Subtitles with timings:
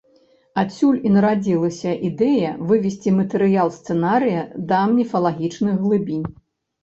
[0.59, 6.27] Адсюль і нарадзілася ідэя вывесці матэрыял сцэнарыя да міфалагічных глыбінь.